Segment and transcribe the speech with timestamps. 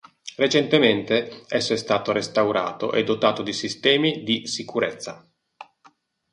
[0.35, 5.31] Recentemente esso è stato restaurato e dotato di sistemi di sicurezza.